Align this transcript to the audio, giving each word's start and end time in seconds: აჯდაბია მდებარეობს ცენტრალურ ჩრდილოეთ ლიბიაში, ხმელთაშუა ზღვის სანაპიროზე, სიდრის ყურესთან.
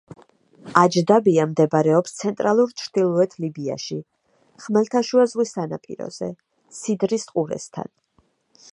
აჯდაბია 0.83 1.43
მდებარეობს 1.49 2.15
ცენტრალურ 2.21 2.73
ჩრდილოეთ 2.83 3.37
ლიბიაში, 3.45 3.99
ხმელთაშუა 4.65 5.29
ზღვის 5.35 5.55
სანაპიროზე, 5.59 6.35
სიდრის 6.83 7.33
ყურესთან. 7.37 7.95